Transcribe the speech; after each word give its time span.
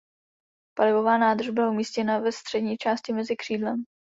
Palivová 0.77 1.17
nádrž 1.17 1.49
byla 1.49 1.69
umístěna 1.69 2.19
ve 2.19 2.31
střední 2.31 2.77
části 2.77 3.13
mezi 3.13 3.35
křídlem. 3.35 3.83